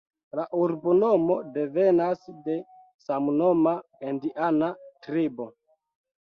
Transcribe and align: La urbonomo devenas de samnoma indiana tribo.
La 0.37 0.43
urbonomo 0.59 1.35
devenas 1.57 2.23
de 2.47 2.55
samnoma 3.09 3.75
indiana 4.13 4.73
tribo. 5.07 5.49